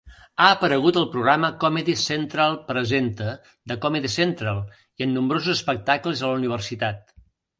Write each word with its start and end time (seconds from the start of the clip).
Ha 0.43 0.45
aparegut 0.51 0.95
al 0.99 1.03
programa 1.15 1.49
"Comedy 1.63 1.93
Central 2.03 2.55
Presenta", 2.69 3.35
de 3.71 3.77
Comedy 3.85 4.11
Central, 4.13 4.63
i 5.01 5.05
en 5.07 5.13
nombrosos 5.19 5.53
espectacles 5.59 6.25
a 6.25 6.33
la 6.33 6.41
universitat. 6.43 7.17